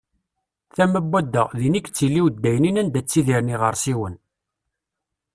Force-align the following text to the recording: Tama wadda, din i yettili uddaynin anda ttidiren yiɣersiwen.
Tama 0.75 0.99
wadda, 1.11 1.43
din 1.59 1.75
i 1.77 1.81
yettili 1.83 2.21
uddaynin 2.27 2.79
anda 2.81 3.01
ttidiren 3.03 3.51
yiɣersiwen. 3.51 4.15